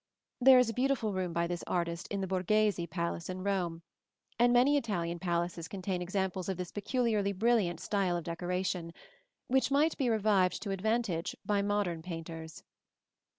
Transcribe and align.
There 0.39 0.57
is 0.57 0.67
a 0.67 0.73
beautiful 0.73 1.13
room 1.13 1.31
by 1.31 1.45
this 1.45 1.63
artist 1.67 2.07
in 2.07 2.21
the 2.21 2.27
Borghese 2.27 2.87
Palace 2.89 3.29
in 3.29 3.43
Rome, 3.43 3.83
and 4.39 4.51
many 4.51 4.75
Italian 4.75 5.19
palaces 5.19 5.67
contain 5.67 6.01
examples 6.01 6.49
of 6.49 6.57
this 6.57 6.71
peculiarly 6.71 7.33
brilliant 7.33 7.79
style 7.79 8.17
of 8.17 8.23
decoration, 8.23 8.95
which 9.47 9.69
might 9.69 9.95
be 9.99 10.09
revived 10.09 10.59
to 10.63 10.71
advantage 10.71 11.35
by 11.45 11.61
modern 11.61 12.01
painters. 12.01 12.63